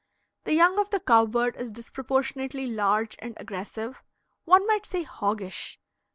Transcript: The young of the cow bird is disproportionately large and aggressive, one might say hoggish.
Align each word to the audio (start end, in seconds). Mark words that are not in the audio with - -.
The 0.45 0.55
young 0.55 0.79
of 0.79 0.89
the 0.89 0.99
cow 0.99 1.27
bird 1.27 1.55
is 1.57 1.69
disproportionately 1.71 2.65
large 2.65 3.15
and 3.19 3.35
aggressive, 3.37 4.01
one 4.45 4.65
might 4.65 4.87
say 4.87 5.03
hoggish. 5.03 5.77